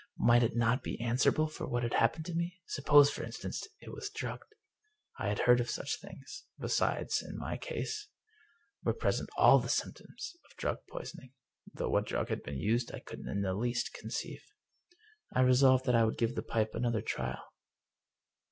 Might 0.17 0.41
it 0.41 0.55
not 0.55 0.81
be 0.81 0.99
answerable 0.99 1.45
for 1.47 1.67
what 1.67 1.83
had 1.83 1.93
happened 1.93 2.25
to 2.25 2.33
me? 2.33 2.57
Suppose, 2.65 3.11
for 3.11 3.23
instance, 3.23 3.67
it 3.81 3.91
was 3.93 4.09
drugged? 4.09 4.55
I 5.19 5.27
had 5.27 5.37
heard 5.41 5.59
of 5.59 5.69
such 5.69 5.99
things. 5.99 6.45
Besides, 6.57 7.21
in 7.21 7.37
my 7.37 7.55
case 7.55 8.07
were 8.83 8.93
present 8.95 9.29
all 9.37 9.59
the 9.59 9.69
symptoms 9.69 10.35
of 10.43 10.57
drug 10.57 10.79
poisoning, 10.89 11.33
though 11.71 11.89
what 11.89 12.07
drug 12.07 12.29
had 12.29 12.41
been 12.41 12.57
used 12.57 12.91
I 12.91 12.99
couldn't 12.99 13.29
in 13.29 13.43
the 13.43 13.53
least 13.53 13.93
conceive. 13.93 14.41
I 15.35 15.41
resolved 15.41 15.85
that 15.85 15.93
I 15.93 16.03
would 16.03 16.17
give 16.17 16.33
the 16.33 16.41
pipe 16.41 16.73
another 16.73 17.03
trial." 17.03 17.53